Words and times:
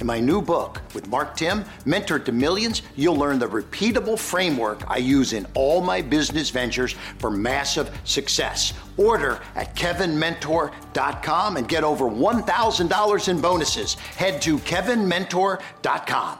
In 0.00 0.06
my 0.06 0.18
new 0.18 0.40
book 0.40 0.80
with 0.94 1.08
Mark 1.08 1.36
Timm, 1.36 1.62
Mentor 1.84 2.18
to 2.20 2.32
Millions, 2.32 2.80
you'll 2.96 3.16
learn 3.16 3.38
the 3.38 3.46
repeatable 3.46 4.18
framework 4.18 4.82
I 4.90 4.96
use 4.96 5.34
in 5.34 5.46
all 5.52 5.82
my 5.82 6.00
business 6.00 6.48
ventures 6.48 6.94
for 7.18 7.30
massive 7.30 7.90
success. 8.04 8.72
Order 8.96 9.40
at 9.56 9.76
kevinmentor.com 9.76 11.56
and 11.58 11.68
get 11.68 11.84
over 11.84 12.06
$1,000 12.06 13.28
in 13.28 13.40
bonuses. 13.42 13.94
Head 13.94 14.40
to 14.42 14.56
kevinmentor.com. 14.58 16.38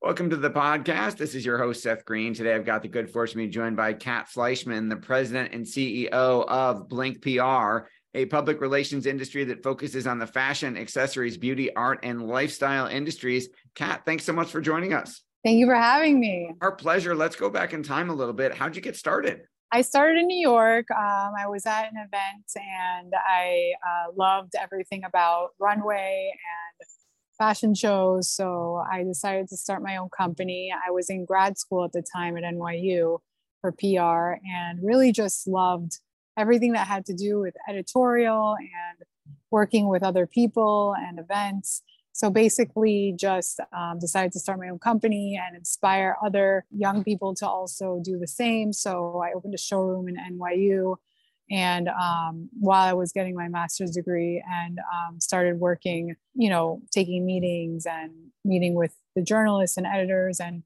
Welcome 0.00 0.30
to 0.30 0.36
the 0.36 0.50
podcast. 0.50 1.16
This 1.16 1.34
is 1.34 1.44
your 1.44 1.58
host, 1.58 1.82
Seth 1.82 2.04
Greene. 2.04 2.32
Today, 2.32 2.54
I've 2.54 2.64
got 2.64 2.80
the 2.80 2.88
good 2.88 3.10
fortune 3.10 3.40
to 3.40 3.46
be 3.46 3.50
joined 3.50 3.76
by 3.76 3.92
Kat 3.92 4.28
Fleischman, 4.32 4.88
the 4.88 4.96
president 4.96 5.52
and 5.52 5.66
CEO 5.66 6.10
of 6.12 6.88
Blink 6.88 7.20
PR 7.22 7.88
a 8.16 8.24
public 8.26 8.60
relations 8.60 9.06
industry 9.06 9.44
that 9.44 9.62
focuses 9.62 10.06
on 10.06 10.18
the 10.18 10.26
fashion, 10.26 10.76
accessories, 10.76 11.36
beauty, 11.36 11.74
art, 11.76 12.00
and 12.02 12.26
lifestyle 12.26 12.86
industries. 12.86 13.50
Kat, 13.74 14.02
thanks 14.06 14.24
so 14.24 14.32
much 14.32 14.48
for 14.48 14.60
joining 14.60 14.94
us. 14.94 15.22
Thank 15.44 15.58
you 15.58 15.66
for 15.66 15.76
having 15.76 16.18
me. 16.18 16.50
Our 16.60 16.72
pleasure. 16.72 17.14
Let's 17.14 17.36
go 17.36 17.50
back 17.50 17.74
in 17.74 17.82
time 17.82 18.10
a 18.10 18.14
little 18.14 18.34
bit. 18.34 18.54
How'd 18.54 18.74
you 18.74 18.82
get 18.82 18.96
started? 18.96 19.42
I 19.70 19.82
started 19.82 20.18
in 20.18 20.26
New 20.26 20.40
York. 20.40 20.90
Um, 20.90 21.34
I 21.38 21.46
was 21.46 21.66
at 21.66 21.92
an 21.92 21.98
event 21.98 22.50
and 22.56 23.12
I 23.14 23.72
uh, 23.86 24.12
loved 24.16 24.54
everything 24.58 25.04
about 25.04 25.50
runway 25.60 26.32
and 26.32 26.88
fashion 27.36 27.74
shows. 27.74 28.30
So 28.30 28.82
I 28.90 29.04
decided 29.04 29.48
to 29.48 29.56
start 29.56 29.82
my 29.82 29.98
own 29.98 30.08
company. 30.08 30.72
I 30.72 30.90
was 30.90 31.10
in 31.10 31.26
grad 31.26 31.58
school 31.58 31.84
at 31.84 31.92
the 31.92 32.02
time 32.14 32.36
at 32.36 32.44
NYU 32.44 33.18
for 33.60 33.72
PR 33.72 34.40
and 34.48 34.78
really 34.82 35.12
just 35.12 35.46
loved 35.46 36.00
everything 36.36 36.72
that 36.72 36.86
had 36.86 37.06
to 37.06 37.14
do 37.14 37.40
with 37.40 37.54
editorial 37.68 38.56
and 38.58 39.06
working 39.50 39.88
with 39.88 40.02
other 40.02 40.26
people 40.26 40.94
and 40.98 41.18
events. 41.18 41.82
So 42.12 42.30
basically, 42.30 43.14
just 43.18 43.60
um, 43.76 43.98
decided 43.98 44.32
to 44.32 44.40
start 44.40 44.58
my 44.58 44.68
own 44.68 44.78
company 44.78 45.38
and 45.42 45.56
inspire 45.56 46.16
other 46.24 46.64
young 46.70 47.04
people 47.04 47.34
to 47.36 47.46
also 47.46 48.00
do 48.02 48.18
the 48.18 48.26
same. 48.26 48.72
So 48.72 49.22
I 49.22 49.32
opened 49.34 49.54
a 49.54 49.58
showroom 49.58 50.08
in 50.08 50.16
NYU. 50.16 50.96
And 51.50 51.88
um, 51.88 52.48
while 52.58 52.88
I 52.88 52.94
was 52.94 53.12
getting 53.12 53.34
my 53.34 53.48
master's 53.48 53.92
degree 53.92 54.42
and 54.50 54.78
um, 54.78 55.20
started 55.20 55.60
working, 55.60 56.16
you 56.34 56.50
know, 56.50 56.80
taking 56.90 57.24
meetings 57.24 57.86
and 57.86 58.12
meeting 58.44 58.74
with 58.74 58.94
the 59.14 59.22
journalists 59.22 59.76
and 59.76 59.86
editors. 59.86 60.40
And 60.40 60.62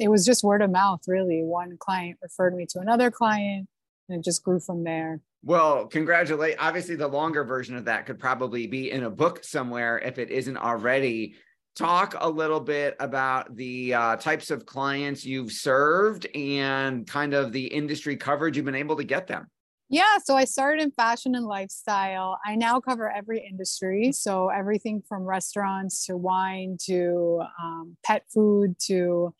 it 0.00 0.08
was 0.08 0.24
just 0.24 0.42
word 0.42 0.62
of 0.62 0.70
mouth, 0.70 1.02
really. 1.06 1.42
One 1.44 1.76
client 1.78 2.18
referred 2.22 2.56
me 2.56 2.66
to 2.70 2.80
another 2.80 3.10
client 3.10 3.68
and 4.08 4.18
it 4.18 4.24
just 4.24 4.42
grew 4.42 4.60
from 4.60 4.84
there. 4.84 5.20
Well, 5.44 5.86
congratulate. 5.86 6.56
Obviously, 6.58 6.94
the 6.94 7.08
longer 7.08 7.44
version 7.44 7.76
of 7.76 7.86
that 7.86 8.06
could 8.06 8.18
probably 8.18 8.66
be 8.66 8.90
in 8.90 9.04
a 9.04 9.10
book 9.10 9.42
somewhere 9.42 9.98
if 9.98 10.18
it 10.18 10.30
isn't 10.30 10.56
already. 10.56 11.34
Talk 11.74 12.14
a 12.20 12.28
little 12.28 12.60
bit 12.60 12.96
about 13.00 13.56
the 13.56 13.94
uh, 13.94 14.16
types 14.16 14.50
of 14.50 14.66
clients 14.66 15.24
you've 15.24 15.50
served 15.50 16.26
and 16.36 17.06
kind 17.06 17.34
of 17.34 17.50
the 17.50 17.66
industry 17.66 18.16
coverage 18.16 18.56
you've 18.56 18.66
been 18.66 18.74
able 18.74 18.96
to 18.96 19.04
get 19.04 19.26
them. 19.26 19.48
Yeah, 19.88 20.16
so 20.24 20.34
I 20.34 20.44
started 20.44 20.82
in 20.82 20.90
fashion 20.90 21.34
and 21.34 21.44
lifestyle. 21.44 22.38
I 22.46 22.56
now 22.56 22.80
cover 22.80 23.10
every 23.10 23.46
industry. 23.46 24.10
So 24.12 24.48
everything 24.48 25.02
from 25.06 25.22
restaurants 25.22 26.06
to 26.06 26.16
wine 26.16 26.78
to 26.84 27.42
um, 27.62 27.96
pet 28.02 28.24
food 28.32 28.76
to 28.86 29.34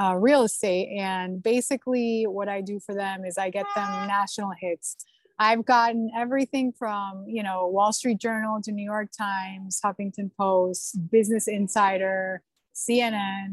uh, 0.00 0.16
real 0.16 0.42
estate. 0.42 0.96
And 0.98 1.42
basically, 1.42 2.24
what 2.26 2.48
I 2.48 2.60
do 2.60 2.80
for 2.80 2.94
them 2.94 3.24
is 3.24 3.38
I 3.38 3.50
get 3.50 3.66
them 3.74 4.06
national 4.06 4.52
hits. 4.58 4.96
I've 5.38 5.64
gotten 5.64 6.10
everything 6.16 6.72
from, 6.72 7.24
you 7.26 7.42
know, 7.42 7.66
Wall 7.66 7.92
Street 7.92 8.18
Journal 8.18 8.60
to 8.62 8.72
New 8.72 8.84
York 8.84 9.10
Times, 9.16 9.80
Huffington 9.84 10.30
Post, 10.38 11.10
Business 11.10 11.48
Insider, 11.48 12.42
CNN. 12.74 13.52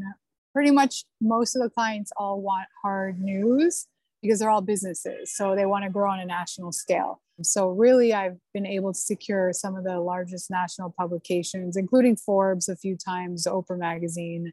Pretty 0.52 0.70
much 0.70 1.04
most 1.20 1.56
of 1.56 1.62
the 1.62 1.70
clients 1.70 2.12
all 2.16 2.40
want 2.40 2.66
hard 2.82 3.20
news 3.20 3.86
because 4.22 4.38
they're 4.38 4.50
all 4.50 4.60
businesses. 4.60 5.34
So 5.34 5.54
they 5.56 5.66
want 5.66 5.84
to 5.84 5.90
grow 5.90 6.10
on 6.10 6.20
a 6.20 6.24
national 6.24 6.72
scale. 6.72 7.20
So, 7.42 7.70
really, 7.70 8.12
I've 8.12 8.36
been 8.52 8.66
able 8.66 8.92
to 8.92 8.98
secure 8.98 9.52
some 9.52 9.74
of 9.74 9.84
the 9.84 9.98
largest 10.00 10.50
national 10.50 10.90
publications, 10.90 11.76
including 11.76 12.16
Forbes 12.16 12.68
a 12.68 12.76
few 12.76 12.96
times, 12.96 13.46
Oprah 13.46 13.78
Magazine, 13.78 14.52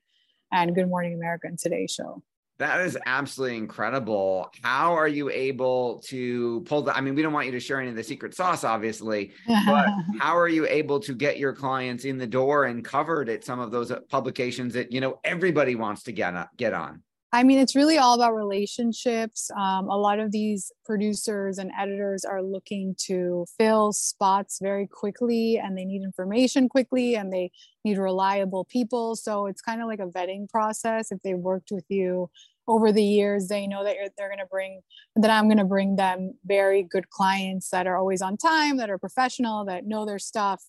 and 0.52 0.76
Good 0.76 0.88
Morning 0.88 1.14
America 1.14 1.48
and 1.48 1.58
Today 1.58 1.88
Show. 1.88 2.22
That 2.60 2.82
is 2.82 2.98
absolutely 3.06 3.58
incredible. 3.58 4.50
How 4.64 4.94
are 4.94 5.08
you 5.08 5.30
able 5.30 6.00
to 6.08 6.62
pull 6.62 6.82
the? 6.82 6.96
I 6.96 7.02
mean, 7.02 7.14
we 7.14 7.22
don't 7.22 7.34
want 7.34 7.46
you 7.46 7.52
to 7.52 7.60
share 7.60 7.80
any 7.80 7.92
of 7.92 7.96
the 7.96 8.04
secret 8.04 8.34
sauce, 8.34 8.64
obviously, 8.64 9.32
but 9.48 9.88
how 10.20 10.36
are 10.36 10.48
you 10.48 10.66
able 10.68 11.00
to 11.02 11.14
get 11.14 11.38
your 11.38 11.54
clients 11.54 12.04
in 12.04 12.18
the 12.18 12.26
door 12.26 12.66
and 12.66 12.84
covered 12.84 13.30
at 13.30 13.44
some 13.44 13.60
of 13.60 13.70
those 13.70 13.92
publications 14.10 14.74
that 14.74 14.92
you 14.92 15.02
know 15.02 15.20
everybody 15.24 15.76
wants 15.76 16.02
to 16.04 16.12
get 16.12 16.34
get 16.58 16.74
on? 16.74 17.04
I 17.34 17.44
mean, 17.44 17.60
it's 17.60 17.76
really 17.76 17.98
all 17.98 18.16
about 18.16 18.36
relationships. 18.36 19.52
Um, 19.52 19.90
a 19.90 19.98
lot 19.98 20.20
of 20.20 20.32
these 20.32 20.72
producers 20.86 21.58
and 21.58 21.72
editors 21.78 22.24
are 22.24 22.42
looking 22.42 22.96
to 23.00 23.46
fill 23.58 23.92
spots 23.92 24.60
very 24.62 24.88
quickly 24.88 25.58
and 25.58 25.78
they 25.78 25.84
need 25.84 26.04
information 26.04 26.70
quickly 26.70 27.16
and 27.16 27.32
they 27.34 27.52
need 27.84 27.98
reliable 27.98 28.64
people. 28.64 29.18
So 29.18 29.46
it's 29.46 29.62
kind 29.62 29.82
of 29.82 29.88
like 29.88 30.00
a 30.00 30.08
vetting 30.08 30.48
process. 30.50 31.12
If 31.12 31.22
they've 31.22 31.38
worked 31.38 31.70
with 31.70 31.86
you 31.90 32.30
over 32.66 32.94
the 32.94 33.04
years, 33.04 33.50
they 33.50 33.68
know 33.68 33.84
that 33.84 33.98
they're 34.18 34.30
going 34.30 34.40
to 34.40 34.46
bring, 34.46 34.82
that 35.18 35.32
I'm 35.32 35.48
going 35.48 35.58
to 35.58 35.66
bring 35.66 35.98
them 35.98 36.34
very 36.46 36.82
good 36.82 37.10
clients 37.10 37.70
that 37.72 37.88
are 37.88 37.98
always 37.98 38.22
on 38.22 38.38
time, 38.38 38.78
that 38.78 38.90
are 38.90 38.98
professional, 38.98 39.66
that 39.66 39.86
know 39.86 40.06
their 40.06 40.20
stuff. 40.20 40.64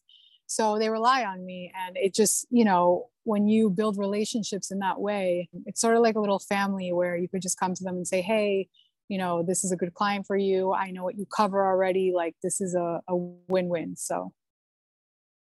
So 0.49 0.79
they 0.79 0.89
rely 0.89 1.25
on 1.25 1.45
me. 1.45 1.71
And 1.87 1.97
it 1.97 2.15
just, 2.15 2.47
you 2.51 2.65
know, 2.65 3.11
when 3.25 3.47
you 3.47 3.69
build 3.69 3.99
relationships 3.99 4.71
in 4.71 4.79
that 4.79 4.99
way, 4.99 5.51
it's 5.67 5.81
sort 5.81 5.95
of 5.95 6.03
like 6.03 6.17
a 6.17 6.21
little 6.21 6.39
family 6.39 6.91
where 6.91 7.17
you 7.17 7.29
could 7.29 7.43
just 7.43 7.61
come 7.61 7.75
to 7.75 7.85
them 7.85 7.97
and 7.97 8.09
say, 8.09 8.23
hey, 8.23 8.69
you 9.09 9.19
know, 9.19 9.43
this 9.43 9.63
is 9.63 9.73
a 9.73 9.77
good 9.77 9.93
client 9.93 10.27
for 10.27 10.37
you. 10.37 10.73
I 10.73 10.91
know 10.91 11.05
what 11.05 11.19
you 11.19 11.27
cover 11.27 11.67
already. 11.67 12.13
Like 12.15 12.35
this 12.43 12.63
is 12.63 12.75
a, 12.75 13.03
a 13.07 13.17
win 13.17 13.69
win. 13.69 13.97
So 13.97 14.33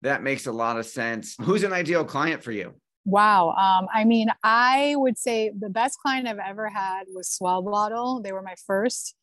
that 0.02 0.24
makes 0.24 0.46
a 0.46 0.52
lot 0.52 0.78
of 0.78 0.86
sense. 0.86 1.36
Who's 1.42 1.64
an 1.64 1.74
ideal 1.74 2.04
client 2.04 2.44
for 2.44 2.52
you? 2.52 2.74
Wow. 3.06 3.52
Um, 3.52 3.88
I 3.94 4.04
mean, 4.04 4.28
I 4.44 4.96
would 4.98 5.18
say 5.18 5.52
the 5.58 5.70
best 5.70 6.00
client 6.00 6.28
I've 6.28 6.40
ever 6.40 6.68
had 6.68 7.06
was 7.08 7.30
S'well 7.30 7.64
Bottle. 7.64 8.22
They 8.22 8.34
were 8.34 8.42
my 8.42 8.56
first 8.66 9.16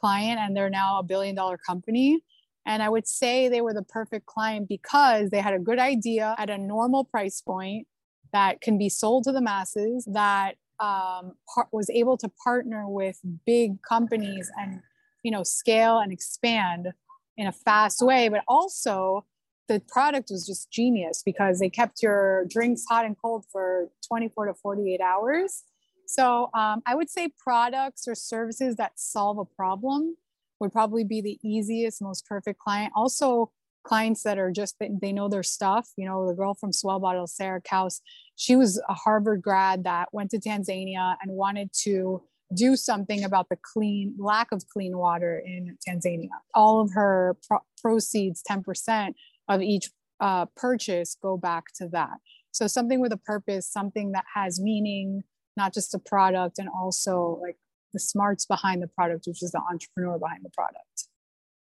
client 0.00 0.40
and 0.40 0.56
they're 0.56 0.70
now 0.70 0.98
a 0.98 1.04
billion 1.04 1.36
dollar 1.36 1.56
company. 1.56 2.20
And 2.68 2.82
I 2.82 2.90
would 2.90 3.08
say 3.08 3.48
they 3.48 3.62
were 3.62 3.72
the 3.72 3.82
perfect 3.82 4.26
client 4.26 4.68
because 4.68 5.30
they 5.30 5.40
had 5.40 5.54
a 5.54 5.58
good 5.58 5.78
idea 5.78 6.34
at 6.38 6.50
a 6.50 6.58
normal 6.58 7.02
price 7.02 7.40
point 7.40 7.86
that 8.34 8.60
can 8.60 8.76
be 8.76 8.90
sold 8.90 9.24
to 9.24 9.32
the 9.32 9.40
masses, 9.40 10.06
that 10.12 10.56
um, 10.78 11.32
par- 11.52 11.68
was 11.72 11.88
able 11.88 12.18
to 12.18 12.30
partner 12.44 12.86
with 12.86 13.18
big 13.46 13.80
companies 13.82 14.50
and 14.60 14.80
you 15.24 15.30
know 15.30 15.42
scale 15.42 15.98
and 15.98 16.12
expand 16.12 16.88
in 17.38 17.46
a 17.46 17.52
fast 17.52 18.02
way, 18.02 18.28
but 18.28 18.44
also 18.46 19.24
the 19.68 19.80
product 19.88 20.28
was 20.30 20.46
just 20.46 20.70
genius 20.70 21.22
because 21.24 21.60
they 21.60 21.70
kept 21.70 22.02
your 22.02 22.44
drinks 22.50 22.84
hot 22.88 23.06
and 23.06 23.16
cold 23.20 23.44
for 23.50 23.88
24 24.06 24.46
to 24.46 24.54
48 24.54 25.00
hours. 25.00 25.64
So 26.06 26.50
um, 26.54 26.82
I 26.86 26.94
would 26.94 27.10
say 27.10 27.28
products 27.38 28.06
or 28.06 28.14
services 28.14 28.76
that 28.76 28.92
solve 28.96 29.38
a 29.38 29.44
problem 29.44 30.16
would 30.60 30.72
probably 30.72 31.04
be 31.04 31.20
the 31.20 31.38
easiest, 31.42 32.02
most 32.02 32.26
perfect 32.26 32.58
client. 32.58 32.92
Also, 32.96 33.50
clients 33.84 34.22
that 34.22 34.38
are 34.38 34.50
just 34.50 34.76
they 34.80 35.12
know 35.12 35.28
their 35.28 35.42
stuff. 35.42 35.88
You 35.96 36.06
know, 36.06 36.26
the 36.26 36.34
girl 36.34 36.54
from 36.54 36.72
S'well 36.72 37.00
Bottle, 37.00 37.26
Sarah 37.26 37.60
Kauss, 37.60 38.00
she 38.36 38.56
was 38.56 38.80
a 38.88 38.94
Harvard 38.94 39.42
grad 39.42 39.84
that 39.84 40.08
went 40.12 40.30
to 40.32 40.38
Tanzania 40.38 41.16
and 41.22 41.32
wanted 41.32 41.70
to 41.84 42.22
do 42.54 42.76
something 42.76 43.24
about 43.24 43.48
the 43.48 43.58
clean 43.62 44.14
lack 44.18 44.52
of 44.52 44.66
clean 44.68 44.96
water 44.96 45.42
in 45.44 45.76
Tanzania. 45.86 46.28
All 46.54 46.80
of 46.80 46.92
her 46.92 47.36
pro- 47.46 47.64
proceeds, 47.80 48.42
10% 48.48 49.14
of 49.48 49.62
each 49.62 49.90
uh, 50.20 50.46
purchase, 50.56 51.16
go 51.20 51.36
back 51.36 51.64
to 51.76 51.88
that. 51.88 52.18
So 52.52 52.66
something 52.66 53.00
with 53.00 53.12
a 53.12 53.18
purpose, 53.18 53.66
something 53.66 54.12
that 54.12 54.24
has 54.34 54.60
meaning, 54.60 55.22
not 55.56 55.74
just 55.74 55.94
a 55.94 55.98
product, 55.98 56.58
and 56.58 56.68
also 56.68 57.38
like 57.42 57.56
the 57.92 58.00
smarts 58.00 58.46
behind 58.46 58.82
the 58.82 58.88
product, 58.88 59.26
which 59.26 59.42
is 59.42 59.52
the 59.52 59.60
entrepreneur 59.70 60.18
behind 60.18 60.44
the 60.44 60.50
product. 60.50 61.08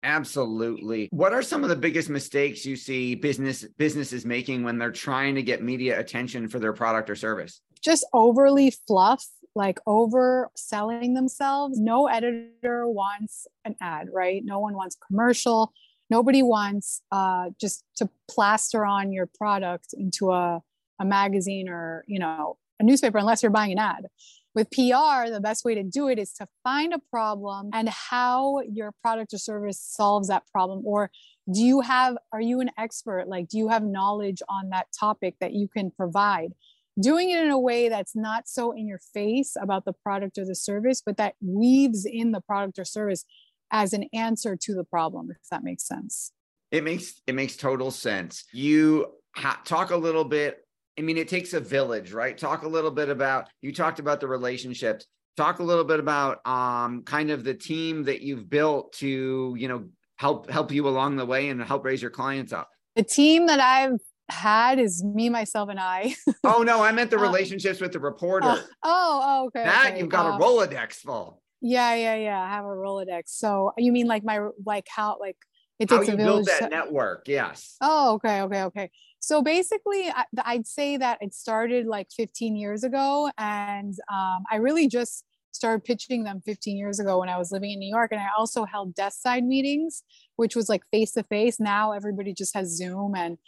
Absolutely. 0.02 1.08
What 1.10 1.32
are 1.32 1.42
some 1.42 1.64
of 1.64 1.70
the 1.70 1.76
biggest 1.76 2.08
mistakes 2.08 2.64
you 2.64 2.76
see 2.76 3.14
business 3.14 3.64
businesses 3.78 4.24
making 4.24 4.62
when 4.62 4.78
they're 4.78 4.92
trying 4.92 5.34
to 5.34 5.42
get 5.42 5.62
media 5.62 5.98
attention 5.98 6.48
for 6.48 6.60
their 6.60 6.72
product 6.72 7.10
or 7.10 7.16
service? 7.16 7.60
Just 7.82 8.06
overly 8.12 8.72
fluff, 8.86 9.26
like 9.54 9.80
over 9.86 10.50
selling 10.56 11.14
themselves. 11.14 11.80
No 11.80 12.06
editor 12.06 12.86
wants 12.86 13.48
an 13.64 13.74
ad, 13.80 14.08
right? 14.12 14.42
No 14.44 14.60
one 14.60 14.74
wants 14.74 14.96
commercial. 15.04 15.72
Nobody 16.10 16.42
wants 16.42 17.02
uh, 17.10 17.50
just 17.60 17.84
to 17.96 18.08
plaster 18.30 18.84
on 18.84 19.12
your 19.12 19.26
product 19.26 19.88
into 19.92 20.30
a, 20.30 20.62
a 21.00 21.04
magazine 21.04 21.68
or, 21.68 22.04
you 22.06 22.18
know, 22.18 22.56
a 22.80 22.84
newspaper 22.84 23.18
unless 23.18 23.42
you're 23.42 23.50
buying 23.50 23.72
an 23.72 23.78
ad. 23.78 24.06
With 24.54 24.70
PR, 24.70 25.30
the 25.30 25.40
best 25.42 25.64
way 25.64 25.74
to 25.74 25.82
do 25.82 26.08
it 26.08 26.18
is 26.18 26.32
to 26.34 26.48
find 26.64 26.92
a 26.92 27.00
problem 27.10 27.70
and 27.72 27.88
how 27.88 28.60
your 28.60 28.92
product 29.02 29.34
or 29.34 29.38
service 29.38 29.80
solves 29.80 30.28
that 30.28 30.44
problem. 30.52 30.82
Or 30.84 31.10
do 31.52 31.60
you 31.62 31.80
have, 31.80 32.16
are 32.32 32.40
you 32.40 32.60
an 32.60 32.70
expert? 32.78 33.28
Like, 33.28 33.48
do 33.48 33.58
you 33.58 33.68
have 33.68 33.84
knowledge 33.84 34.42
on 34.48 34.70
that 34.70 34.86
topic 34.98 35.36
that 35.40 35.52
you 35.52 35.68
can 35.68 35.90
provide? 35.90 36.52
Doing 37.00 37.30
it 37.30 37.44
in 37.44 37.50
a 37.50 37.58
way 37.58 37.88
that's 37.88 38.16
not 38.16 38.48
so 38.48 38.72
in 38.72 38.88
your 38.88 39.00
face 39.14 39.54
about 39.60 39.84
the 39.84 39.92
product 39.92 40.38
or 40.38 40.44
the 40.44 40.56
service, 40.56 41.00
but 41.04 41.16
that 41.16 41.34
weaves 41.40 42.04
in 42.04 42.32
the 42.32 42.40
product 42.40 42.78
or 42.78 42.84
service 42.84 43.24
as 43.70 43.92
an 43.92 44.06
answer 44.12 44.56
to 44.56 44.74
the 44.74 44.84
problem, 44.84 45.30
if 45.30 45.48
that 45.50 45.62
makes 45.62 45.86
sense. 45.86 46.32
It 46.70 46.84
makes 46.84 47.20
it 47.26 47.34
makes 47.34 47.56
total 47.56 47.90
sense. 47.90 48.44
You 48.52 49.14
ha- 49.34 49.60
talk 49.64 49.90
a 49.90 49.96
little 49.96 50.24
bit 50.24 50.58
I 50.98 51.02
mean, 51.02 51.16
it 51.16 51.28
takes 51.28 51.52
a 51.52 51.60
village, 51.60 52.12
right? 52.12 52.36
Talk 52.36 52.64
a 52.64 52.68
little 52.68 52.90
bit 52.90 53.08
about 53.08 53.48
you 53.62 53.72
talked 53.72 54.00
about 54.00 54.20
the 54.20 54.26
relationships. 54.26 55.06
Talk 55.36 55.60
a 55.60 55.62
little 55.62 55.84
bit 55.84 56.00
about 56.00 56.44
um, 56.44 57.04
kind 57.04 57.30
of 57.30 57.44
the 57.44 57.54
team 57.54 58.02
that 58.04 58.22
you've 58.22 58.50
built 58.50 58.92
to, 58.94 59.54
you 59.56 59.68
know, 59.68 59.84
help 60.16 60.50
help 60.50 60.72
you 60.72 60.88
along 60.88 61.16
the 61.16 61.24
way 61.24 61.48
and 61.48 61.62
help 61.62 61.84
raise 61.84 62.02
your 62.02 62.10
clients 62.10 62.52
up. 62.52 62.68
The 62.96 63.04
team 63.04 63.46
that 63.46 63.60
I've 63.60 64.00
had 64.28 64.80
is 64.80 65.04
me, 65.04 65.28
myself, 65.28 65.68
and 65.68 65.78
I. 65.78 66.16
oh 66.44 66.64
no, 66.64 66.82
I 66.82 66.90
meant 66.90 67.10
the 67.10 67.18
uh, 67.18 67.22
relationships 67.30 67.80
uh, 67.80 67.84
with 67.84 67.92
the 67.92 68.00
reporter. 68.00 68.48
Uh, 68.48 68.62
oh, 68.82 69.20
oh, 69.24 69.46
okay. 69.46 69.62
That 69.62 69.86
okay. 69.90 70.00
you've 70.00 70.08
got 70.08 70.26
um, 70.26 70.40
a 70.40 70.44
Rolodex 70.44 70.94
full. 70.94 71.40
Yeah, 71.60 71.94
yeah, 71.94 72.16
yeah. 72.16 72.40
I 72.40 72.48
have 72.48 72.64
a 72.64 72.68
Rolodex. 72.68 73.24
So 73.26 73.72
you 73.78 73.92
mean 73.92 74.08
like 74.08 74.24
my 74.24 74.48
like 74.66 74.86
how 74.88 75.18
like 75.20 75.36
it 75.78 75.88
takes 75.88 76.08
a 76.08 76.16
village? 76.16 76.18
how 76.18 76.24
you 76.24 76.34
build 76.34 76.46
that 76.46 76.70
network? 76.70 77.28
Yes. 77.28 77.76
Oh, 77.80 78.14
okay, 78.14 78.42
okay, 78.42 78.62
okay. 78.64 78.90
So 79.20 79.42
basically, 79.42 80.10
I'd 80.44 80.66
say 80.66 80.96
that 80.96 81.18
it 81.20 81.34
started 81.34 81.86
like 81.86 82.08
15 82.16 82.56
years 82.56 82.84
ago. 82.84 83.30
And 83.36 83.94
um, 84.10 84.44
I 84.50 84.56
really 84.56 84.88
just 84.88 85.24
started 85.52 85.84
pitching 85.84 86.24
them 86.24 86.40
15 86.44 86.76
years 86.76 87.00
ago 87.00 87.18
when 87.18 87.28
I 87.28 87.36
was 87.36 87.50
living 87.50 87.72
in 87.72 87.78
New 87.78 87.88
York. 87.88 88.12
And 88.12 88.20
I 88.20 88.28
also 88.38 88.64
held 88.64 88.94
desk 88.94 89.20
side 89.20 89.44
meetings, 89.44 90.02
which 90.36 90.54
was 90.54 90.68
like 90.68 90.82
face 90.92 91.12
to 91.12 91.24
face. 91.24 91.58
Now 91.58 91.92
everybody 91.92 92.32
just 92.32 92.54
has 92.54 92.76
Zoom 92.76 93.14
and 93.16 93.38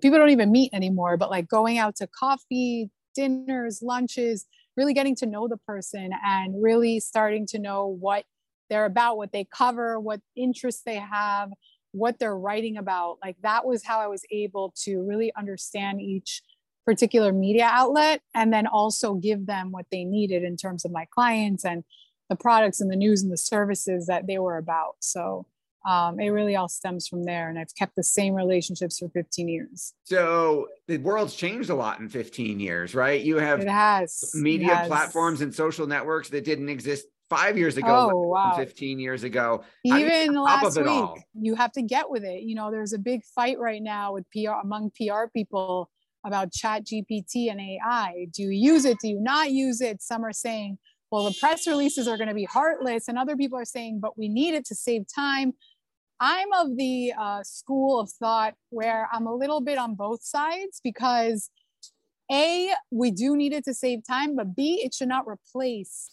people 0.00 0.18
don't 0.18 0.30
even 0.30 0.52
meet 0.52 0.72
anymore, 0.72 1.16
but 1.16 1.30
like 1.30 1.48
going 1.48 1.78
out 1.78 1.96
to 1.96 2.06
coffee, 2.06 2.90
dinners, 3.14 3.80
lunches, 3.82 4.46
really 4.76 4.94
getting 4.94 5.16
to 5.16 5.26
know 5.26 5.48
the 5.48 5.56
person 5.56 6.10
and 6.24 6.62
really 6.62 7.00
starting 7.00 7.46
to 7.48 7.58
know 7.58 7.86
what 7.86 8.24
they're 8.68 8.84
about, 8.84 9.16
what 9.16 9.32
they 9.32 9.44
cover, 9.44 9.98
what 9.98 10.20
interests 10.36 10.82
they 10.84 10.96
have, 10.96 11.50
what 11.96 12.18
they're 12.18 12.36
writing 12.36 12.76
about 12.76 13.18
like 13.24 13.36
that 13.42 13.64
was 13.64 13.84
how 13.84 14.00
i 14.00 14.06
was 14.06 14.22
able 14.30 14.72
to 14.76 15.02
really 15.02 15.32
understand 15.36 16.00
each 16.00 16.42
particular 16.86 17.32
media 17.32 17.68
outlet 17.70 18.22
and 18.34 18.52
then 18.52 18.66
also 18.66 19.14
give 19.14 19.44
them 19.46 19.72
what 19.72 19.86
they 19.90 20.04
needed 20.04 20.44
in 20.44 20.56
terms 20.56 20.84
of 20.84 20.92
my 20.92 21.06
clients 21.10 21.64
and 21.64 21.82
the 22.30 22.36
products 22.36 22.80
and 22.80 22.90
the 22.90 22.96
news 22.96 23.22
and 23.22 23.32
the 23.32 23.36
services 23.36 24.06
that 24.06 24.26
they 24.26 24.38
were 24.38 24.56
about. 24.56 24.94
So 25.00 25.46
um, 25.86 26.18
it 26.18 26.30
really 26.30 26.56
all 26.56 26.68
stems 26.68 27.06
from 27.06 27.22
there 27.22 27.48
and 27.48 27.58
i've 27.60 27.72
kept 27.76 27.94
the 27.94 28.02
same 28.02 28.34
relationships 28.34 28.98
for 28.98 29.08
15 29.08 29.48
years. 29.48 29.94
So 30.04 30.68
the 30.88 30.98
world's 30.98 31.34
changed 31.34 31.70
a 31.70 31.74
lot 31.74 32.00
in 32.00 32.08
15 32.08 32.58
years 32.60 32.94
right? 32.94 33.20
You 33.20 33.38
have 33.38 33.60
it 33.60 33.68
has. 33.68 34.32
Media 34.34 34.72
it 34.72 34.76
has. 34.76 34.88
platforms 34.88 35.40
and 35.40 35.54
social 35.54 35.86
networks 35.86 36.28
that 36.30 36.44
didn't 36.44 36.68
exist 36.68 37.06
five 37.28 37.58
years 37.58 37.76
ago, 37.76 38.10
oh, 38.12 38.20
wow. 38.28 38.54
15 38.56 38.98
years 38.98 39.24
ago. 39.24 39.64
Even 39.84 40.34
last 40.34 40.76
week, 40.76 40.86
all? 40.86 41.18
you 41.34 41.54
have 41.54 41.72
to 41.72 41.82
get 41.82 42.10
with 42.10 42.24
it. 42.24 42.42
You 42.42 42.54
know, 42.54 42.70
there's 42.70 42.92
a 42.92 42.98
big 42.98 43.22
fight 43.34 43.58
right 43.58 43.82
now 43.82 44.12
with 44.12 44.24
PR 44.32 44.60
among 44.62 44.90
PR 44.96 45.26
people 45.34 45.90
about 46.24 46.52
ChatGPT 46.52 47.50
and 47.50 47.60
AI. 47.60 48.26
Do 48.32 48.42
you 48.42 48.50
use 48.50 48.84
it? 48.84 48.98
Do 49.00 49.08
you 49.08 49.20
not 49.20 49.52
use 49.52 49.80
it? 49.80 50.02
Some 50.02 50.24
are 50.24 50.32
saying, 50.32 50.78
well, 51.10 51.24
the 51.24 51.36
press 51.38 51.66
releases 51.66 52.08
are 52.08 52.16
going 52.16 52.28
to 52.28 52.34
be 52.34 52.44
heartless. 52.44 53.08
And 53.08 53.16
other 53.16 53.36
people 53.36 53.58
are 53.58 53.64
saying, 53.64 54.00
but 54.00 54.18
we 54.18 54.28
need 54.28 54.54
it 54.54 54.64
to 54.66 54.74
save 54.74 55.02
time. 55.12 55.52
I'm 56.18 56.52
of 56.54 56.76
the 56.76 57.12
uh, 57.18 57.42
school 57.42 58.00
of 58.00 58.10
thought 58.10 58.54
where 58.70 59.08
I'm 59.12 59.26
a 59.26 59.34
little 59.34 59.60
bit 59.60 59.78
on 59.78 59.94
both 59.94 60.24
sides 60.24 60.80
because 60.82 61.50
A, 62.32 62.72
we 62.90 63.10
do 63.10 63.36
need 63.36 63.52
it 63.52 63.64
to 63.64 63.74
save 63.74 64.00
time, 64.06 64.34
but 64.34 64.56
B, 64.56 64.80
it 64.82 64.94
should 64.94 65.08
not 65.08 65.26
replace 65.28 66.10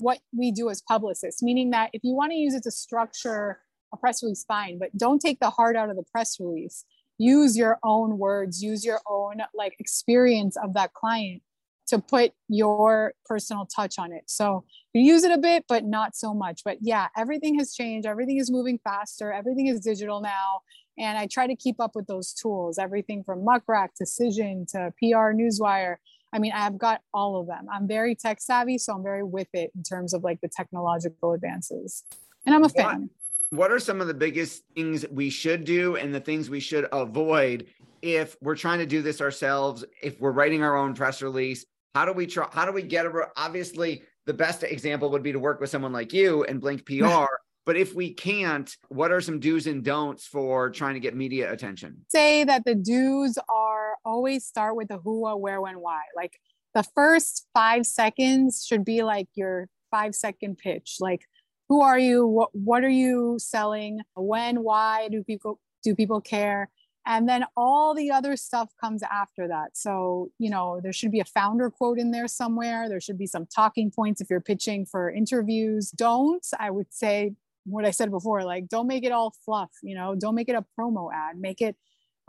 what 0.00 0.18
we 0.36 0.50
do 0.50 0.70
as 0.70 0.82
publicists, 0.82 1.42
meaning 1.42 1.70
that 1.70 1.90
if 1.92 2.02
you 2.04 2.14
want 2.14 2.32
to 2.32 2.36
use 2.36 2.54
it 2.54 2.62
to 2.64 2.70
structure 2.70 3.60
a 3.92 3.96
press 3.96 4.22
release, 4.22 4.44
fine, 4.44 4.78
but 4.78 4.96
don't 4.96 5.20
take 5.20 5.40
the 5.40 5.50
heart 5.50 5.76
out 5.76 5.90
of 5.90 5.96
the 5.96 6.04
press 6.12 6.38
release. 6.38 6.84
Use 7.18 7.56
your 7.56 7.78
own 7.82 8.18
words, 8.18 8.62
use 8.62 8.84
your 8.84 9.00
own 9.08 9.38
like 9.54 9.74
experience 9.78 10.56
of 10.56 10.74
that 10.74 10.92
client 10.94 11.42
to 11.88 11.98
put 11.98 12.32
your 12.48 13.14
personal 13.24 13.66
touch 13.66 13.98
on 13.98 14.12
it. 14.12 14.24
So 14.26 14.64
you 14.92 15.02
use 15.02 15.24
it 15.24 15.32
a 15.32 15.38
bit, 15.38 15.64
but 15.68 15.84
not 15.84 16.14
so 16.14 16.34
much. 16.34 16.60
But 16.64 16.78
yeah, 16.80 17.08
everything 17.16 17.58
has 17.58 17.74
changed. 17.74 18.06
Everything 18.06 18.36
is 18.38 18.50
moving 18.50 18.78
faster. 18.84 19.32
Everything 19.32 19.66
is 19.66 19.80
digital 19.80 20.20
now. 20.20 20.60
And 20.98 21.16
I 21.16 21.26
try 21.26 21.46
to 21.46 21.56
keep 21.56 21.80
up 21.80 21.92
with 21.94 22.06
those 22.06 22.34
tools, 22.34 22.78
everything 22.78 23.24
from 23.24 23.44
Muck 23.44 23.62
Rack 23.68 23.94
to 23.96 24.04
Cision 24.04 24.70
to 24.72 24.92
PR 24.98 25.32
Newswire 25.32 25.96
I 26.32 26.38
mean, 26.38 26.52
I've 26.54 26.78
got 26.78 27.00
all 27.14 27.40
of 27.40 27.46
them. 27.46 27.66
I'm 27.72 27.88
very 27.88 28.14
tech 28.14 28.40
savvy, 28.40 28.78
so 28.78 28.94
I'm 28.94 29.02
very 29.02 29.22
with 29.22 29.48
it 29.54 29.70
in 29.74 29.82
terms 29.82 30.12
of 30.12 30.22
like 30.22 30.40
the 30.40 30.48
technological 30.48 31.32
advances. 31.32 32.04
And 32.44 32.54
I'm 32.54 32.64
a 32.64 32.68
fan. 32.68 33.10
What 33.50 33.72
are 33.72 33.78
some 33.78 34.00
of 34.00 34.08
the 34.08 34.14
biggest 34.14 34.62
things 34.74 35.06
we 35.10 35.30
should 35.30 35.64
do 35.64 35.96
and 35.96 36.14
the 36.14 36.20
things 36.20 36.50
we 36.50 36.60
should 36.60 36.86
avoid 36.92 37.66
if 38.02 38.36
we're 38.42 38.56
trying 38.56 38.78
to 38.80 38.86
do 38.86 39.00
this 39.00 39.20
ourselves? 39.20 39.84
If 40.02 40.20
we're 40.20 40.32
writing 40.32 40.62
our 40.62 40.76
own 40.76 40.94
press 40.94 41.22
release, 41.22 41.64
how 41.94 42.04
do 42.04 42.12
we 42.12 42.26
try? 42.26 42.46
How 42.52 42.66
do 42.66 42.72
we 42.72 42.82
get 42.82 43.06
a? 43.06 43.28
Obviously, 43.36 44.02
the 44.26 44.34
best 44.34 44.62
example 44.62 45.10
would 45.10 45.22
be 45.22 45.32
to 45.32 45.38
work 45.38 45.60
with 45.60 45.70
someone 45.70 45.92
like 45.92 46.12
you 46.12 46.44
and 46.44 46.60
Blink 46.60 46.84
PR. 46.86 47.26
But 47.64 47.76
if 47.76 47.94
we 47.94 48.14
can't, 48.14 48.74
what 48.88 49.10
are 49.10 49.20
some 49.20 49.40
do's 49.40 49.66
and 49.66 49.84
don'ts 49.84 50.26
for 50.26 50.70
trying 50.70 50.94
to 50.94 51.00
get 51.00 51.14
media 51.14 51.52
attention? 51.52 51.98
Say 52.08 52.44
that 52.44 52.64
the 52.64 52.74
do's 52.74 53.38
are 53.48 53.77
always 54.08 54.44
start 54.44 54.76
with 54.76 54.88
the 54.88 54.98
who, 54.98 55.20
what, 55.20 55.40
where, 55.40 55.60
when, 55.60 55.80
why. 55.80 56.00
Like 56.16 56.32
the 56.74 56.84
first 56.94 57.46
five 57.54 57.86
seconds 57.86 58.64
should 58.66 58.84
be 58.84 59.02
like 59.02 59.28
your 59.34 59.68
five 59.90 60.14
second 60.14 60.58
pitch. 60.58 60.96
Like, 61.00 61.22
who 61.68 61.82
are 61.82 61.98
you? 61.98 62.26
What, 62.26 62.50
what 62.54 62.84
are 62.84 62.88
you 62.88 63.36
selling? 63.38 64.00
When, 64.14 64.62
why 64.62 65.08
do 65.10 65.22
people 65.22 65.60
do 65.82 65.94
people 65.94 66.20
care? 66.20 66.70
and 67.08 67.26
then 67.26 67.44
all 67.56 67.94
the 67.94 68.10
other 68.10 68.36
stuff 68.36 68.70
comes 68.80 69.02
after 69.10 69.48
that 69.48 69.76
so 69.76 70.30
you 70.38 70.50
know 70.50 70.78
there 70.82 70.92
should 70.92 71.10
be 71.10 71.20
a 71.20 71.24
founder 71.24 71.70
quote 71.70 71.98
in 71.98 72.10
there 72.12 72.28
somewhere 72.28 72.88
there 72.88 73.00
should 73.00 73.18
be 73.18 73.26
some 73.26 73.46
talking 73.46 73.90
points 73.90 74.20
if 74.20 74.28
you're 74.30 74.40
pitching 74.40 74.84
for 74.84 75.10
interviews 75.10 75.90
don't 75.90 76.46
i 76.60 76.70
would 76.70 76.92
say 76.92 77.32
what 77.64 77.84
i 77.84 77.90
said 77.90 78.10
before 78.10 78.44
like 78.44 78.68
don't 78.68 78.86
make 78.86 79.04
it 79.04 79.12
all 79.12 79.34
fluff 79.44 79.70
you 79.82 79.94
know 79.94 80.14
don't 80.14 80.34
make 80.34 80.48
it 80.48 80.54
a 80.54 80.64
promo 80.78 81.08
ad 81.12 81.36
make 81.38 81.60
it 81.60 81.76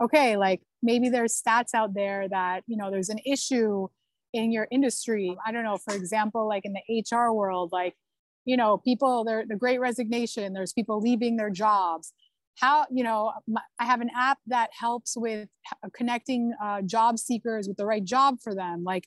okay 0.02 0.36
like 0.36 0.62
maybe 0.82 1.08
there's 1.08 1.40
stats 1.40 1.74
out 1.74 1.94
there 1.94 2.28
that 2.28 2.62
you 2.66 2.76
know 2.76 2.90
there's 2.90 3.08
an 3.08 3.20
issue 3.26 3.88
in 4.32 4.52
your 4.52 4.68
industry. 4.70 5.36
I 5.44 5.52
don't 5.52 5.64
know 5.64 5.78
for 5.78 5.94
example 5.94 6.48
like 6.48 6.64
in 6.64 6.74
the 6.74 7.04
hr 7.12 7.32
world 7.32 7.70
like 7.72 7.94
you 8.44 8.56
know 8.56 8.78
people 8.78 9.24
they're 9.24 9.44
the 9.46 9.56
great 9.56 9.80
resignation 9.80 10.52
there's 10.52 10.72
people 10.72 11.00
leaving 11.00 11.36
their 11.36 11.50
jobs. 11.50 12.12
How 12.58 12.86
you 12.90 13.04
know 13.04 13.32
i 13.78 13.84
have 13.84 14.00
an 14.00 14.10
app 14.14 14.38
that 14.46 14.70
helps 14.78 15.16
with 15.16 15.48
connecting 15.94 16.52
uh, 16.62 16.82
job 16.82 17.18
seekers 17.18 17.68
with 17.68 17.76
the 17.76 17.86
right 17.86 18.04
job 18.04 18.36
for 18.42 18.54
them. 18.54 18.84
Like 18.84 19.06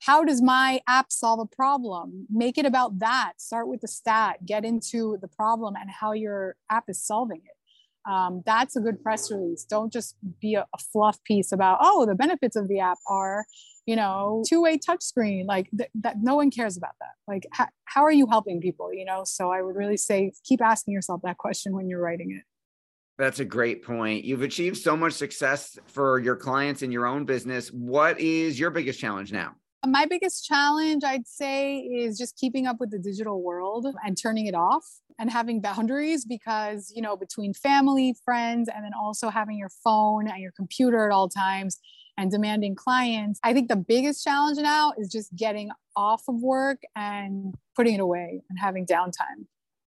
how 0.00 0.24
does 0.24 0.40
my 0.40 0.80
app 0.86 1.10
solve 1.10 1.40
a 1.40 1.56
problem? 1.56 2.26
Make 2.30 2.56
it 2.56 2.64
about 2.64 3.00
that. 3.00 3.32
Start 3.38 3.66
with 3.66 3.80
the 3.80 3.88
stat. 3.88 4.46
Get 4.46 4.64
into 4.64 5.18
the 5.20 5.26
problem 5.26 5.74
and 5.74 5.90
how 5.90 6.12
your 6.12 6.54
app 6.70 6.84
is 6.88 7.04
solving 7.04 7.40
it 7.44 7.57
um, 8.06 8.42
that's 8.46 8.76
a 8.76 8.80
good 8.80 9.02
press 9.02 9.30
release 9.30 9.64
don't 9.64 9.92
just 9.92 10.16
be 10.40 10.54
a, 10.54 10.62
a, 10.74 10.78
fluff 10.92 11.22
piece 11.24 11.52
about 11.52 11.78
oh 11.80 12.06
the 12.06 12.14
benefits 12.14 12.56
of 12.56 12.68
the 12.68 12.80
app 12.80 12.98
are 13.06 13.44
you 13.86 13.96
know 13.96 14.42
two-way 14.48 14.78
touchscreen 14.78 15.46
like 15.46 15.68
th- 15.76 15.90
that 15.94 16.16
no 16.22 16.36
one 16.36 16.50
cares 16.50 16.76
about 16.76 16.94
that 17.00 17.12
like 17.26 17.46
ha- 17.52 17.68
how 17.84 18.02
are 18.02 18.12
you 18.12 18.26
helping 18.26 18.60
people 18.60 18.92
you 18.92 19.04
know 19.04 19.22
so 19.24 19.50
i 19.50 19.62
would 19.62 19.76
really 19.76 19.96
say 19.96 20.32
keep 20.44 20.60
asking 20.62 20.94
yourself 20.94 21.20
that 21.22 21.38
question 21.38 21.72
when 21.72 21.88
you're 21.88 22.00
writing 22.00 22.30
it 22.32 22.44
that's 23.18 23.40
a 23.40 23.44
great 23.44 23.82
point. 23.82 24.24
You've 24.24 24.42
achieved 24.42 24.76
so 24.76 24.96
much 24.96 25.12
success 25.12 25.76
for 25.86 26.20
your 26.20 26.36
clients 26.36 26.82
in 26.82 26.92
your 26.92 27.04
own 27.04 27.24
business. 27.24 27.68
What 27.72 28.20
is 28.20 28.60
your 28.60 28.70
biggest 28.70 29.00
challenge 29.00 29.32
now? 29.32 29.56
My 29.86 30.06
biggest 30.06 30.44
challenge, 30.44 31.04
I'd 31.04 31.26
say, 31.26 31.78
is 31.78 32.18
just 32.18 32.36
keeping 32.36 32.66
up 32.66 32.78
with 32.80 32.90
the 32.90 32.98
digital 32.98 33.42
world 33.42 33.86
and 34.04 34.16
turning 34.20 34.46
it 34.46 34.54
off 34.54 34.84
and 35.18 35.30
having 35.30 35.60
boundaries 35.60 36.24
because, 36.24 36.92
you 36.94 37.00
know, 37.00 37.16
between 37.16 37.54
family, 37.54 38.14
friends, 38.24 38.68
and 38.68 38.84
then 38.84 38.92
also 39.00 39.28
having 39.30 39.56
your 39.56 39.70
phone 39.84 40.28
and 40.28 40.40
your 40.40 40.52
computer 40.52 41.08
at 41.08 41.12
all 41.12 41.28
times 41.28 41.78
and 42.16 42.30
demanding 42.30 42.74
clients. 42.74 43.38
I 43.44 43.52
think 43.52 43.68
the 43.68 43.76
biggest 43.76 44.24
challenge 44.24 44.58
now 44.58 44.92
is 44.98 45.08
just 45.08 45.34
getting 45.36 45.70
off 45.96 46.22
of 46.28 46.40
work 46.42 46.82
and 46.96 47.54
putting 47.76 47.94
it 47.94 48.00
away 48.00 48.42
and 48.50 48.58
having 48.58 48.84
downtime. 48.84 49.46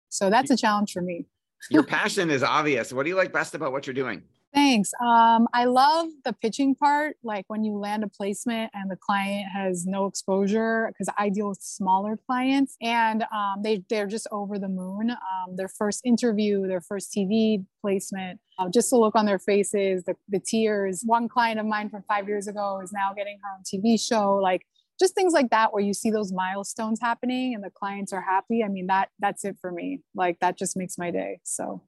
So 0.08 0.30
that's 0.30 0.50
a 0.50 0.56
challenge 0.56 0.92
for 0.92 1.02
me 1.02 1.26
your 1.68 1.82
passion 1.84 2.30
is 2.30 2.42
obvious. 2.42 2.92
What 2.92 3.02
do 3.02 3.10
you 3.10 3.16
like 3.16 3.32
best 3.32 3.54
about 3.54 3.72
what 3.72 3.86
you're 3.86 3.94
doing? 3.94 4.22
Thanks. 4.52 4.90
Um, 5.00 5.46
I 5.54 5.64
love 5.66 6.08
the 6.24 6.32
pitching 6.32 6.74
part, 6.74 7.16
like 7.22 7.44
when 7.46 7.62
you 7.62 7.78
land 7.78 8.02
a 8.02 8.08
placement 8.08 8.72
and 8.74 8.90
the 8.90 8.96
client 8.96 9.46
has 9.54 9.86
no 9.86 10.06
exposure, 10.06 10.88
because 10.88 11.12
I 11.16 11.28
deal 11.28 11.48
with 11.48 11.62
smaller 11.62 12.18
clients 12.26 12.76
and 12.82 13.22
um, 13.32 13.62
they, 13.62 13.84
they're 13.88 14.08
just 14.08 14.26
over 14.32 14.58
the 14.58 14.68
moon. 14.68 15.10
Um, 15.10 15.54
their 15.54 15.68
first 15.68 16.00
interview, 16.04 16.66
their 16.66 16.80
first 16.80 17.14
TV 17.16 17.64
placement, 17.80 18.40
uh, 18.58 18.68
just 18.68 18.90
the 18.90 18.96
look 18.96 19.14
on 19.14 19.24
their 19.24 19.38
faces, 19.38 20.02
the, 20.02 20.14
the 20.28 20.40
tears. 20.40 21.02
One 21.06 21.28
client 21.28 21.60
of 21.60 21.66
mine 21.66 21.88
from 21.88 22.02
five 22.08 22.26
years 22.26 22.48
ago 22.48 22.80
is 22.82 22.92
now 22.92 23.12
getting 23.16 23.38
her 23.44 23.50
own 23.56 23.62
TV 23.62 24.00
show. 24.00 24.34
Like 24.34 24.62
just 24.98 25.14
things 25.14 25.32
like 25.32 25.50
that 25.50 25.72
where 25.72 25.82
you 25.82 25.94
see 25.94 26.10
those 26.10 26.32
milestones 26.32 26.98
happening 27.00 27.54
and 27.54 27.64
the 27.64 27.70
clients 27.70 28.12
are 28.12 28.20
happy 28.20 28.62
i 28.62 28.68
mean 28.68 28.86
that 28.86 29.08
that's 29.18 29.46
it 29.46 29.56
for 29.58 29.72
me 29.72 30.02
like 30.14 30.38
that 30.40 30.58
just 30.58 30.76
makes 30.76 30.98
my 30.98 31.10
day 31.10 31.40
so 31.42 31.80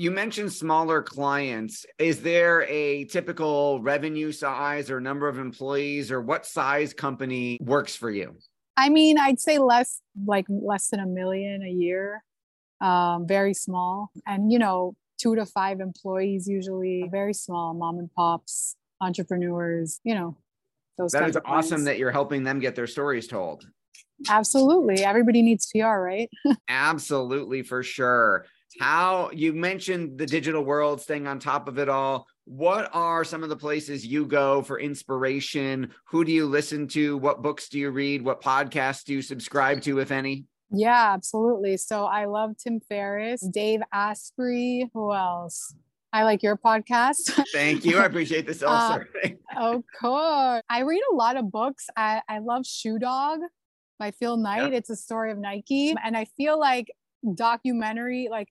you 0.00 0.10
mentioned 0.10 0.50
smaller 0.50 1.02
clients. 1.02 1.84
Is 1.98 2.22
there 2.22 2.62
a 2.70 3.04
typical 3.04 3.82
revenue 3.82 4.32
size 4.32 4.90
or 4.90 4.98
number 4.98 5.28
of 5.28 5.38
employees 5.38 6.10
or 6.10 6.22
what 6.22 6.46
size 6.46 6.94
company 6.94 7.58
works 7.60 7.94
for 7.94 8.10
you? 8.10 8.34
I 8.78 8.88
mean 8.88 9.18
i'd 9.18 9.38
say 9.38 9.58
less 9.58 10.00
like 10.24 10.46
less 10.48 10.88
than 10.88 11.00
a 11.00 11.06
million 11.06 11.62
a 11.62 11.68
year. 11.68 12.24
Um, 12.80 13.26
very 13.26 13.52
small. 13.52 14.10
And 14.26 14.50
you 14.50 14.58
know 14.58 14.94
two 15.20 15.34
to 15.36 15.44
five 15.44 15.80
employees 15.80 16.48
usually 16.48 17.06
very 17.10 17.34
small 17.34 17.74
mom 17.74 17.98
and 17.98 18.10
pops 18.16 18.76
entrepreneurs 19.02 20.00
you 20.02 20.14
know 20.14 20.34
those 20.96 21.12
that 21.12 21.28
is 21.28 21.36
awesome 21.44 21.84
that 21.84 21.98
you're 21.98 22.10
helping 22.10 22.42
them 22.42 22.58
get 22.58 22.74
their 22.74 22.86
stories 22.86 23.28
told. 23.28 23.66
Absolutely. 24.30 25.04
Everybody 25.04 25.42
needs 25.42 25.70
pr 25.70 25.84
right? 25.84 26.30
Absolutely 26.70 27.62
for 27.62 27.82
sure 27.82 28.46
how 28.80 29.28
you 29.34 29.52
mentioned 29.52 30.16
the 30.16 30.24
digital 30.24 30.64
world 30.64 31.02
staying 31.02 31.26
on 31.26 31.38
top 31.38 31.68
of 31.68 31.78
it 31.78 31.86
all 31.86 32.26
what 32.46 32.88
are 32.94 33.24
some 33.24 33.42
of 33.42 33.50
the 33.50 33.56
places 33.56 34.06
you 34.06 34.24
go 34.24 34.62
for 34.62 34.80
inspiration 34.80 35.90
who 36.06 36.24
do 36.24 36.32
you 36.32 36.46
listen 36.46 36.88
to 36.88 37.18
what 37.18 37.42
books 37.42 37.68
do 37.68 37.78
you 37.78 37.90
read 37.90 38.22
what 38.22 38.42
podcasts 38.42 39.04
do 39.04 39.12
you 39.12 39.20
subscribe 39.20 39.82
to 39.82 39.98
if 39.98 40.10
any 40.10 40.46
yeah 40.70 41.12
absolutely 41.12 41.76
so 41.76 42.06
i 42.06 42.24
love 42.24 42.52
tim 42.56 42.80
ferriss 42.80 43.42
dave 43.52 43.80
asprey 43.92 44.88
who 44.94 45.12
else 45.12 45.74
I 46.12 46.24
like 46.24 46.42
your 46.42 46.56
podcast. 46.56 47.40
Thank 47.52 47.84
you. 47.84 47.98
I 47.98 48.04
appreciate 48.04 48.44
this 48.44 48.64
also. 48.64 49.04
uh, 49.24 49.28
of 49.56 49.84
course. 50.00 50.60
I 50.68 50.80
read 50.80 51.02
a 51.12 51.14
lot 51.14 51.36
of 51.36 51.52
books. 51.52 51.86
I, 51.96 52.20
I 52.28 52.40
love 52.40 52.66
Shoe 52.66 52.98
Dog 52.98 53.38
by 53.96 54.10
Phil 54.10 54.36
Knight. 54.36 54.64
Yep. 54.64 54.72
It's 54.72 54.90
a 54.90 54.96
story 54.96 55.30
of 55.30 55.38
Nike. 55.38 55.94
And 56.02 56.16
I 56.16 56.24
feel 56.24 56.58
like 56.58 56.90
documentary, 57.32 58.26
like 58.28 58.48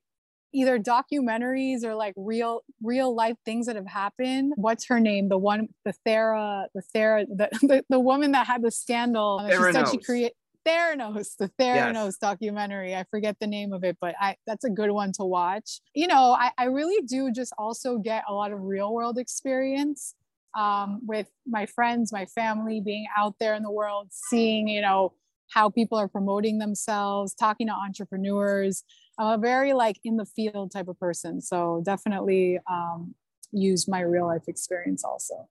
either 0.54 0.80
documentaries 0.80 1.84
or 1.84 1.96
like 1.96 2.14
real 2.18 2.62
real 2.82 3.16
life 3.16 3.36
things 3.46 3.68
that 3.68 3.76
have 3.76 3.88
happened. 3.88 4.54
What's 4.56 4.88
her 4.88 5.00
name? 5.00 5.30
The 5.30 5.38
one 5.38 5.70
the 5.86 5.94
Thera, 6.06 6.66
the 6.74 6.84
Thera, 6.96 7.26
the, 7.28 7.50
the, 7.62 7.86
the 7.90 8.00
woman 8.00 8.32
that 8.34 8.48
had 8.48 8.62
the 8.62 8.72
scandal. 8.72 9.46
She 9.50 9.72
said 9.74 9.88
she 9.90 9.98
created 9.98 10.34
Theranos, 10.68 11.36
the 11.38 11.50
Theranos 11.60 12.06
yes. 12.06 12.18
documentary. 12.18 12.96
I 12.96 13.06
forget 13.10 13.38
the 13.40 13.48
name 13.48 13.74
of 13.74 13.84
it, 13.84 13.98
but 14.02 14.16
I 14.20 14.36
that's 14.46 14.64
a 14.64 14.70
good 14.70 14.92
one 14.92 15.12
to 15.14 15.24
watch. 15.24 15.80
You 15.94 16.08
know, 16.08 16.36
I, 16.38 16.52
I 16.58 16.66
really 16.66 17.06
do 17.06 17.32
just 17.32 17.54
also 17.58 17.98
get 17.98 18.24
a 18.28 18.34
lot 18.34 18.52
of 18.52 18.62
real 18.62 18.94
world 18.94 19.18
experience 19.18 20.16
um, 20.58 21.02
with 21.06 21.28
my 21.48 21.66
friends, 21.66 22.12
my 22.12 22.26
family, 22.26 22.82
being 22.82 23.06
out 23.18 23.36
there 23.40 23.54
in 23.54 23.64
the 23.64 23.72
world, 23.72 24.08
seeing, 24.12 24.68
you 24.68 24.82
know, 24.82 25.14
how 25.52 25.70
people 25.70 25.98
are 25.98 26.08
promoting 26.08 26.60
themselves, 26.60 27.34
talking 27.34 27.68
to 27.68 27.74
entrepreneurs. 27.74 28.84
I'm 29.20 29.38
a 29.38 29.38
very 29.38 29.74
like 29.74 30.00
in 30.04 30.16
the 30.16 30.26
field 30.26 30.72
type 30.72 30.88
of 30.88 30.98
person. 31.00 31.42
So 31.42 31.84
definitely 31.86 32.60
um, 32.70 33.14
use 33.52 33.88
my 33.88 34.00
real 34.00 34.26
life 34.26 34.44
experience 34.48 35.04
also. 35.04 35.48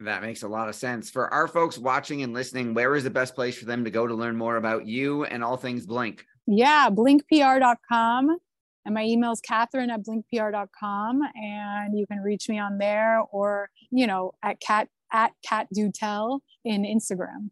That 0.00 0.20
makes 0.20 0.42
a 0.42 0.48
lot 0.48 0.68
of 0.68 0.74
sense. 0.74 1.08
For 1.08 1.32
our 1.32 1.48
folks 1.48 1.78
watching 1.78 2.22
and 2.22 2.34
listening, 2.34 2.74
where 2.74 2.94
is 2.94 3.04
the 3.04 3.10
best 3.10 3.34
place 3.34 3.56
for 3.56 3.64
them 3.64 3.84
to 3.84 3.90
go 3.90 4.06
to 4.06 4.14
learn 4.14 4.36
more 4.36 4.56
about 4.56 4.86
you 4.86 5.24
and 5.24 5.42
all 5.42 5.56
things 5.56 5.86
Blink? 5.86 6.24
Yeah, 6.46 6.90
blinkpr.com. 6.90 8.38
And 8.84 8.94
my 8.94 9.04
email 9.04 9.32
is 9.32 9.40
Katherine 9.40 9.90
at 9.90 10.02
blinkpr.com. 10.04 11.22
And 11.34 11.98
you 11.98 12.06
can 12.06 12.18
reach 12.18 12.48
me 12.50 12.58
on 12.58 12.76
there 12.76 13.20
or, 13.32 13.70
you 13.90 14.06
know, 14.06 14.32
at 14.42 14.60
cat 14.60 14.88
at 15.12 15.32
cat 15.44 15.68
do 15.72 15.90
tell 15.90 16.42
in 16.64 16.82
Instagram. 16.82 17.50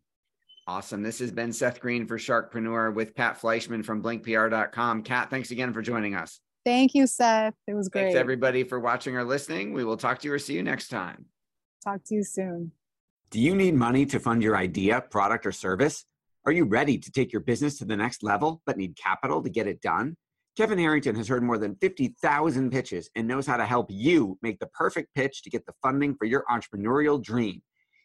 Awesome. 0.67 1.03
This 1.03 1.19
has 1.19 1.31
been 1.31 1.53
Seth 1.53 1.79
Greene 1.79 2.07
for 2.07 2.17
Sharkpreneur 2.17 2.95
with 2.95 3.15
Kat 3.15 3.39
Fleischman 3.39 3.85
from 3.85 4.03
blinkpr.com. 4.03 5.03
Kat, 5.03 5.29
thanks 5.29 5.51
again 5.51 5.75
for 5.75 5.83
joining 5.83 6.15
us. 6.15 6.41
Thank 6.65 6.95
you, 6.95 7.07
Seth. 7.07 7.53
It 7.67 7.75
was 7.75 7.91
great. 7.91 8.05
Thanks 8.05 8.17
everybody 8.17 8.65
for 8.65 8.81
watching 8.81 9.15
or 9.15 9.25
listening. 9.25 9.75
We 9.75 9.85
will 9.85 9.99
talk 9.99 10.21
to 10.21 10.29
you 10.29 10.33
or 10.33 10.39
see 10.39 10.55
you 10.55 10.63
next 10.63 10.89
time. 10.89 11.27
Talk 11.85 12.03
to 12.05 12.15
you 12.15 12.25
soon. 12.25 12.73
Do 13.31 13.41
you 13.41 13.55
need 13.55 13.75
money 13.75 14.07
to 14.07 14.19
fund 14.19 14.43
your 14.43 14.57
idea, 14.57 15.03
product, 15.03 15.45
or 15.45 15.53
service? 15.53 16.07
Are 16.47 16.53
you 16.53 16.65
ready 16.65 16.97
to 16.97 17.11
take 17.11 17.33
your 17.33 17.43
business 17.43 17.77
to 17.79 17.85
the 17.85 17.97
next 17.97 18.23
level 18.23 18.63
but 18.65 18.79
need 18.79 18.97
capital 18.97 19.43
to 19.43 19.51
get 19.51 19.67
it 19.67 19.83
done? 19.83 20.17
Kevin 20.57 20.79
Harrington 20.79 21.17
has 21.17 21.29
heard 21.29 21.43
more 21.43 21.59
than 21.59 21.75
50,000 21.77 22.71
pitches 22.71 23.11
and 23.17 23.27
knows 23.27 23.47
how 23.47 23.57
to 23.57 23.67
help 23.67 23.89
you 23.91 24.39
make 24.41 24.61
the 24.61 24.69
perfect 24.69 25.13
pitch 25.15 25.43
to 25.43 25.51
get 25.51 25.67
the 25.67 25.75
funding 25.83 26.15
for 26.15 26.25
your 26.25 26.45
entrepreneurial 26.49 27.23
dream. 27.23 27.61